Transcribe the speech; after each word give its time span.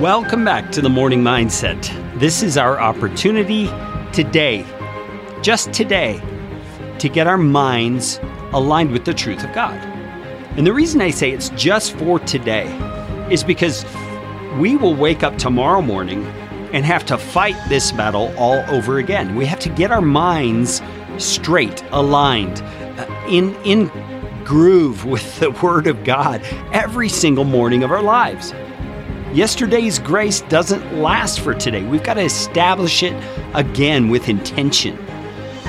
Welcome 0.00 0.44
back 0.44 0.72
to 0.72 0.82
the 0.82 0.90
Morning 0.90 1.22
Mindset. 1.22 1.80
This 2.20 2.42
is 2.42 2.58
our 2.58 2.78
opportunity 2.78 3.64
today, 4.12 4.62
just 5.40 5.72
today, 5.72 6.20
to 6.98 7.08
get 7.08 7.26
our 7.26 7.38
minds 7.38 8.20
aligned 8.52 8.90
with 8.90 9.06
the 9.06 9.14
truth 9.14 9.42
of 9.42 9.54
God. 9.54 9.72
And 10.58 10.66
the 10.66 10.74
reason 10.74 11.00
I 11.00 11.08
say 11.08 11.30
it's 11.30 11.48
just 11.50 11.96
for 11.96 12.18
today 12.18 12.66
is 13.30 13.42
because 13.42 13.86
we 14.58 14.76
will 14.76 14.94
wake 14.94 15.22
up 15.22 15.38
tomorrow 15.38 15.80
morning 15.80 16.26
and 16.74 16.84
have 16.84 17.06
to 17.06 17.16
fight 17.16 17.56
this 17.70 17.90
battle 17.90 18.34
all 18.36 18.62
over 18.68 18.98
again. 18.98 19.34
We 19.34 19.46
have 19.46 19.60
to 19.60 19.70
get 19.70 19.90
our 19.90 20.02
minds 20.02 20.82
straight, 21.16 21.82
aligned, 21.92 22.60
uh, 22.98 23.28
in 23.30 23.54
in 23.64 23.90
groove 24.44 25.06
with 25.06 25.40
the 25.40 25.50
word 25.62 25.86
of 25.86 26.04
God 26.04 26.42
every 26.70 27.08
single 27.08 27.44
morning 27.44 27.82
of 27.82 27.90
our 27.90 28.02
lives. 28.02 28.52
Yesterday's 29.32 29.98
grace 29.98 30.40
doesn't 30.42 31.00
last 31.02 31.40
for 31.40 31.52
today. 31.52 31.82
We've 31.84 32.02
got 32.02 32.14
to 32.14 32.22
establish 32.22 33.02
it 33.02 33.12
again 33.54 34.08
with 34.08 34.28
intention 34.28 34.96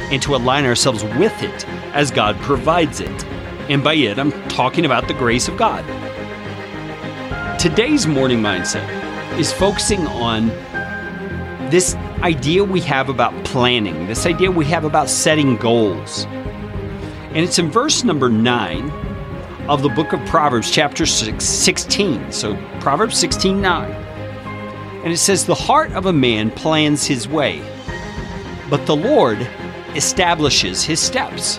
and 0.09 0.21
to 0.21 0.35
align 0.35 0.65
ourselves 0.65 1.03
with 1.03 1.41
it 1.43 1.67
as 1.93 2.11
God 2.11 2.37
provides 2.37 3.01
it. 3.01 3.25
And 3.69 3.83
by 3.83 3.95
it, 3.95 4.19
I'm 4.19 4.31
talking 4.47 4.85
about 4.85 5.07
the 5.07 5.13
grace 5.15 5.47
of 5.47 5.57
God. 5.57 5.83
Today's 7.59 8.07
morning 8.07 8.39
mindset 8.39 8.87
is 9.37 9.51
focusing 9.51 10.07
on 10.07 10.47
this 11.69 11.95
idea 12.21 12.63
we 12.63 12.79
have 12.81 13.09
about 13.09 13.33
planning, 13.43 14.07
this 14.07 14.25
idea 14.25 14.49
we 14.49 14.65
have 14.65 14.85
about 14.85 15.09
setting 15.09 15.57
goals. 15.57 16.25
And 16.25 17.37
it's 17.37 17.59
in 17.59 17.69
verse 17.69 18.03
number 18.03 18.29
9 18.29 18.89
of 19.69 19.81
the 19.81 19.89
book 19.89 20.13
of 20.13 20.25
Proverbs, 20.25 20.71
chapter 20.71 21.05
16. 21.05 22.31
So, 22.31 22.55
Proverbs 22.79 23.17
16 23.17 23.61
9. 23.61 23.91
And 25.03 25.11
it 25.11 25.17
says, 25.17 25.45
The 25.45 25.55
heart 25.55 25.91
of 25.91 26.05
a 26.05 26.13
man 26.13 26.51
plans 26.51 27.05
his 27.05 27.27
way, 27.27 27.61
but 28.69 28.85
the 28.85 28.95
Lord 28.95 29.39
establishes 29.93 30.83
his 30.83 31.01
steps. 31.01 31.57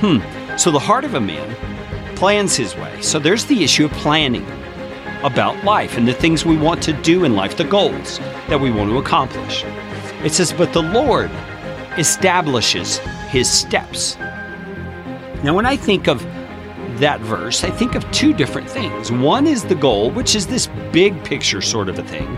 Hmm. 0.00 0.18
So, 0.56 0.70
the 0.70 0.78
heart 0.78 1.04
of 1.04 1.14
a 1.14 1.20
man 1.20 1.54
plans 2.16 2.56
his 2.56 2.74
way. 2.76 3.02
So, 3.02 3.18
there's 3.18 3.44
the 3.44 3.62
issue 3.62 3.84
of 3.84 3.92
planning 3.92 4.46
about 5.22 5.62
life 5.62 5.98
and 5.98 6.08
the 6.08 6.14
things 6.14 6.46
we 6.46 6.56
want 6.56 6.82
to 6.84 6.94
do 6.94 7.24
in 7.24 7.36
life, 7.36 7.58
the 7.58 7.64
goals 7.64 8.18
that 8.48 8.60
we 8.60 8.70
want 8.70 8.88
to 8.90 8.98
accomplish. 8.98 9.62
It 10.24 10.32
says, 10.32 10.54
But 10.54 10.72
the 10.72 10.82
Lord 10.82 11.30
establishes 11.98 12.96
his 13.28 13.50
steps. 13.50 14.16
Now, 15.42 15.54
when 15.54 15.66
I 15.66 15.76
think 15.76 16.08
of 16.08 16.24
that 16.98 17.20
verse, 17.20 17.64
I 17.64 17.70
think 17.70 17.94
of 17.94 18.10
two 18.10 18.32
different 18.32 18.68
things. 18.68 19.12
One 19.12 19.46
is 19.46 19.64
the 19.64 19.74
goal, 19.74 20.10
which 20.10 20.34
is 20.34 20.46
this 20.46 20.68
big 20.92 21.22
picture 21.24 21.60
sort 21.60 21.88
of 21.88 21.98
a 21.98 22.02
thing. 22.02 22.34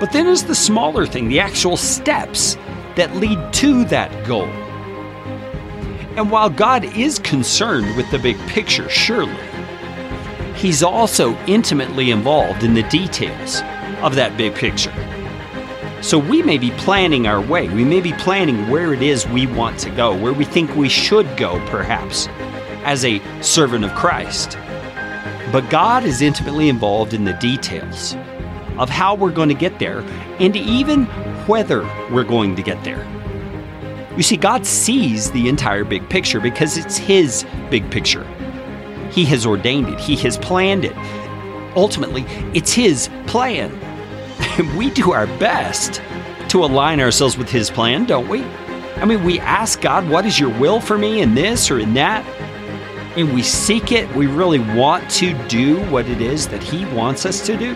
But 0.00 0.12
then 0.12 0.26
is 0.26 0.44
the 0.44 0.54
smaller 0.54 1.06
thing, 1.06 1.28
the 1.28 1.40
actual 1.40 1.76
steps 1.76 2.56
that 2.96 3.14
lead 3.16 3.52
to 3.54 3.84
that 3.86 4.26
goal. 4.26 4.48
And 6.16 6.30
while 6.30 6.48
God 6.48 6.84
is 6.96 7.18
concerned 7.18 7.96
with 7.96 8.10
the 8.10 8.18
big 8.18 8.38
picture, 8.46 8.88
surely, 8.88 9.36
He's 10.54 10.82
also 10.82 11.36
intimately 11.46 12.10
involved 12.10 12.62
in 12.62 12.74
the 12.74 12.84
details 12.84 13.60
of 14.02 14.14
that 14.14 14.36
big 14.36 14.54
picture. 14.54 14.94
So 16.00 16.18
we 16.18 16.42
may 16.42 16.58
be 16.58 16.70
planning 16.72 17.26
our 17.26 17.40
way. 17.40 17.68
We 17.68 17.84
may 17.84 18.00
be 18.00 18.12
planning 18.12 18.70
where 18.70 18.94
it 18.94 19.02
is 19.02 19.26
we 19.26 19.46
want 19.46 19.78
to 19.80 19.90
go, 19.90 20.16
where 20.16 20.32
we 20.32 20.44
think 20.44 20.74
we 20.76 20.88
should 20.88 21.36
go, 21.36 21.58
perhaps, 21.68 22.28
as 22.84 23.04
a 23.04 23.20
servant 23.42 23.84
of 23.84 23.94
Christ. 23.94 24.56
But 25.52 25.68
God 25.70 26.04
is 26.04 26.22
intimately 26.22 26.68
involved 26.68 27.14
in 27.14 27.24
the 27.24 27.32
details 27.34 28.16
of 28.78 28.88
how 28.88 29.14
we're 29.14 29.32
going 29.32 29.48
to 29.48 29.54
get 29.54 29.78
there 29.78 30.00
and 30.40 30.56
even 30.56 31.04
whether 31.46 31.82
we're 32.10 32.24
going 32.24 32.56
to 32.56 32.62
get 32.62 32.82
there. 32.84 33.04
You 34.16 34.22
see, 34.22 34.36
God 34.36 34.64
sees 34.64 35.30
the 35.30 35.48
entire 35.48 35.84
big 35.84 36.08
picture 36.08 36.40
because 36.40 36.76
it's 36.76 36.96
His 36.96 37.44
big 37.70 37.90
picture. 37.90 38.24
He 39.10 39.24
has 39.26 39.44
ordained 39.46 39.88
it, 39.88 39.98
He 39.98 40.16
has 40.16 40.38
planned 40.38 40.84
it. 40.84 40.96
Ultimately, 41.76 42.24
it's 42.54 42.72
His 42.72 43.08
plan. 43.26 43.72
And 44.58 44.76
we 44.78 44.90
do 44.90 45.12
our 45.12 45.26
best 45.26 46.00
to 46.48 46.64
align 46.64 47.00
ourselves 47.00 47.36
with 47.36 47.48
His 47.48 47.70
plan, 47.70 48.06
don't 48.06 48.28
we? 48.28 48.44
I 48.96 49.04
mean, 49.04 49.24
we 49.24 49.40
ask 49.40 49.80
God, 49.80 50.08
What 50.08 50.26
is 50.26 50.38
your 50.38 50.50
will 50.58 50.80
for 50.80 50.96
me 50.96 51.20
in 51.20 51.34
this 51.34 51.70
or 51.70 51.80
in 51.80 51.94
that? 51.94 52.24
And 53.16 53.32
we 53.32 53.42
seek 53.42 53.92
it. 53.92 54.12
We 54.14 54.26
really 54.26 54.58
want 54.58 55.08
to 55.12 55.34
do 55.46 55.84
what 55.90 56.08
it 56.08 56.20
is 56.20 56.48
that 56.48 56.62
He 56.62 56.84
wants 56.86 57.24
us 57.24 57.46
to 57.46 57.56
do. 57.56 57.74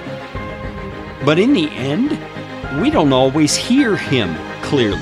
But 1.25 1.39
in 1.39 1.53
the 1.53 1.69
end, 1.71 2.11
we 2.83 2.91
don't 2.91 3.13
always 3.13 3.55
hear 3.55 3.97
Him 3.97 4.37
clearly. 4.63 5.01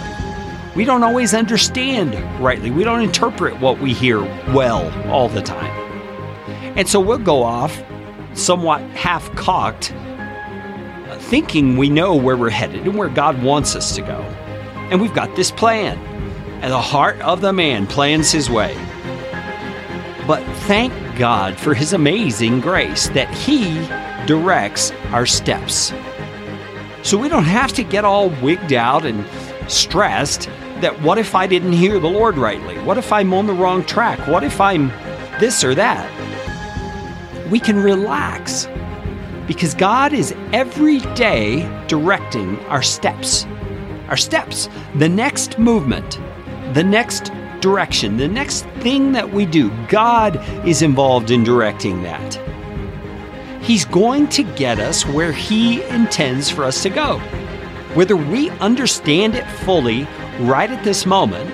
We 0.75 0.85
don't 0.85 1.03
always 1.03 1.33
understand 1.33 2.15
rightly. 2.39 2.71
We 2.71 2.85
don't 2.85 3.01
interpret 3.01 3.59
what 3.61 3.79
we 3.79 3.95
hear 3.95 4.21
well 4.53 4.91
all 5.11 5.29
the 5.31 5.41
time. 5.41 5.71
And 6.77 6.87
so 6.87 7.01
we'll 7.01 7.17
go 7.17 7.43
off 7.43 7.83
somewhat 8.35 8.83
half 8.91 9.35
cocked, 9.35 9.95
thinking 11.19 11.79
we 11.79 11.89
know 11.89 12.15
where 12.15 12.37
we're 12.37 12.51
headed 12.51 12.83
and 12.83 12.95
where 12.95 13.09
God 13.09 13.43
wants 13.43 13.75
us 13.75 13.95
to 13.95 14.03
go. 14.03 14.21
And 14.91 15.01
we've 15.01 15.15
got 15.15 15.35
this 15.35 15.51
plan. 15.51 15.97
And 16.61 16.71
the 16.71 16.81
heart 16.81 17.19
of 17.21 17.41
the 17.41 17.55
man 17.55 17.87
plans 17.87 18.31
his 18.31 18.51
way. 18.51 18.77
But 20.27 20.43
thank 20.65 20.93
God 21.17 21.57
for 21.57 21.75
his 21.75 21.93
amazing 21.93 22.61
grace 22.61 23.09
that 23.11 23.33
he 23.33 23.87
directs 24.27 24.91
our 25.13 25.27
steps. 25.27 25.93
So 27.03 27.17
we 27.17 27.29
don't 27.29 27.45
have 27.45 27.73
to 27.75 27.85
get 27.85 28.05
all 28.05 28.31
wigged 28.43 28.73
out 28.73 29.07
and 29.07 29.25
stressed 29.71 30.49
that 30.81 31.01
what 31.03 31.19
if 31.19 31.35
I 31.35 31.47
didn't 31.47 31.73
hear 31.73 32.01
the 32.01 32.09
Lord 32.09 32.37
rightly? 32.37 32.77
What 32.79 32.99
if 32.99 33.13
I'm 33.13 33.33
on 33.33 33.47
the 33.47 33.53
wrong 33.53 33.85
track? 33.85 34.27
What 34.27 34.43
if 34.43 34.61
I'm 34.61 34.89
this 35.39 35.63
or 35.63 35.75
that? 35.77 36.11
We 37.51 37.61
can 37.61 37.79
relax 37.79 38.67
because 39.47 39.75
God 39.75 40.13
is 40.13 40.35
every 40.53 40.99
day 41.15 41.63
directing 41.87 42.59
our 42.67 42.83
steps. 42.83 43.47
Our 44.09 44.17
steps, 44.17 44.69
the 44.97 45.09
next 45.09 45.59
movement, 45.59 46.19
the 46.75 46.83
next 46.83 47.33
direction, 47.67 48.17
the 48.17 48.29
next 48.29 48.65
thing 48.79 49.11
that 49.11 49.33
we 49.33 49.45
do. 49.45 49.73
God 49.89 50.37
is 50.65 50.83
involved 50.83 51.33
in 51.33 51.43
directing 51.43 52.01
that. 52.05 52.41
He's 53.61 53.85
going 53.85 54.29
to 54.29 54.45
get 54.55 54.79
us 54.79 55.05
where 55.05 55.33
He 55.33 55.83
intends 55.83 56.49
for 56.49 56.63
us 56.63 56.85
to 56.85 56.91
go. 56.91 57.19
Whether 57.95 58.15
we 58.15 58.51
understand 58.61 59.35
it 59.35 59.45
fully 59.65 60.07
right 60.39 60.71
at 60.71 60.85
this 60.85 61.07
moment 61.07 61.53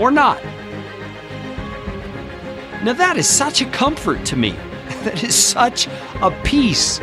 or 0.00 0.12
not. 0.12 0.40
Now, 2.84 2.92
that 2.92 3.16
is 3.16 3.28
such 3.28 3.60
a 3.60 3.66
comfort 3.66 4.24
to 4.26 4.36
me. 4.36 4.54
That 5.04 5.22
is 5.22 5.34
such 5.34 5.86
a 6.22 6.30
peace 6.44 6.98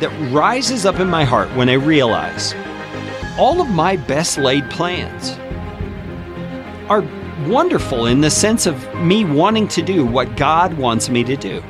that 0.00 0.10
rises 0.32 0.86
up 0.86 0.98
in 0.98 1.08
my 1.08 1.22
heart 1.22 1.48
when 1.54 1.68
I 1.68 1.74
realize 1.74 2.52
all 3.38 3.60
of 3.60 3.68
my 3.68 3.94
best 3.94 4.38
laid 4.38 4.68
plans 4.70 5.38
are 6.88 7.02
wonderful 7.48 8.06
in 8.06 8.20
the 8.20 8.30
sense 8.30 8.66
of 8.66 8.94
me 8.96 9.24
wanting 9.24 9.68
to 9.68 9.82
do 9.82 10.04
what 10.04 10.36
God 10.36 10.74
wants 10.74 11.08
me 11.08 11.24
to 11.24 11.36
do. 11.36 11.62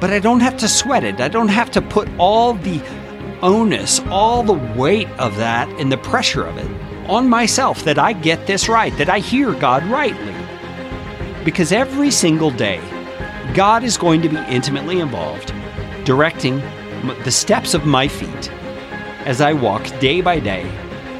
But 0.00 0.10
I 0.10 0.18
don't 0.18 0.40
have 0.40 0.56
to 0.58 0.68
sweat 0.68 1.04
it. 1.04 1.20
I 1.20 1.28
don't 1.28 1.48
have 1.48 1.70
to 1.72 1.82
put 1.82 2.08
all 2.18 2.54
the 2.54 2.82
onus, 3.42 4.00
all 4.08 4.42
the 4.42 4.60
weight 4.78 5.08
of 5.18 5.36
that 5.36 5.68
and 5.80 5.90
the 5.90 5.98
pressure 5.98 6.44
of 6.44 6.56
it 6.58 6.70
on 7.08 7.28
myself 7.28 7.84
that 7.84 7.98
I 7.98 8.12
get 8.12 8.46
this 8.46 8.68
right, 8.68 8.96
that 8.98 9.08
I 9.08 9.20
hear 9.20 9.52
God 9.52 9.84
rightly. 9.84 10.34
Because 11.44 11.72
every 11.72 12.10
single 12.10 12.50
day, 12.50 12.80
God 13.54 13.84
is 13.84 13.96
going 13.96 14.22
to 14.22 14.28
be 14.28 14.36
intimately 14.48 15.00
involved, 15.00 15.52
directing 16.04 16.60
the 17.24 17.30
steps 17.30 17.74
of 17.74 17.86
my 17.86 18.08
feet 18.08 18.50
as 19.24 19.40
I 19.40 19.52
walk 19.52 19.84
day 20.00 20.20
by 20.20 20.40
day 20.40 20.62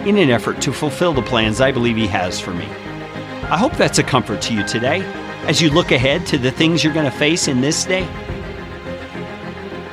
in 0.05 0.19
an 0.19 0.31
effort 0.31 0.61
to 0.63 0.73
fulfill 0.73 1.13
the 1.13 1.23
plans 1.23 1.61
I 1.61 1.73
believe 1.73 1.97
He 1.97 2.07
has 2.09 2.41
for 2.41 2.53
me. 2.53 2.69
I 3.49 3.57
hope 3.57 3.75
that's 3.75 3.99
a 3.99 4.03
comfort 4.03 4.43
to 4.43 4.55
you 4.55 4.67
today 4.67 5.03
as 5.47 5.63
you 5.63 5.71
look 5.71 5.93
ahead 5.93 6.27
to 6.27 6.39
the 6.39 6.51
things 6.51 6.83
you're 6.83 6.93
going 6.93 7.09
to 7.09 7.17
face 7.17 7.47
in 7.47 7.61
this 7.61 7.85
day. 7.85 8.03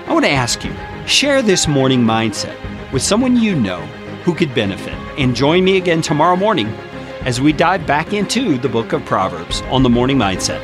I 0.07 0.11
want 0.11 0.25
to 0.25 0.31
ask 0.31 0.63
you 0.63 0.73
share 1.05 1.43
this 1.43 1.67
morning 1.67 2.01
mindset 2.01 2.57
with 2.91 3.03
someone 3.03 3.37
you 3.37 3.55
know 3.55 3.81
who 4.23 4.33
could 4.33 4.55
benefit, 4.55 4.95
and 5.19 5.35
join 5.35 5.63
me 5.63 5.77
again 5.77 6.01
tomorrow 6.01 6.35
morning 6.35 6.67
as 7.25 7.39
we 7.41 7.53
dive 7.53 7.85
back 7.85 8.11
into 8.13 8.57
the 8.57 8.69
book 8.69 8.91
of 8.91 9.05
Proverbs 9.05 9.61
on 9.63 9.83
the 9.83 9.89
Morning 9.89 10.17
Mindset. 10.17 10.61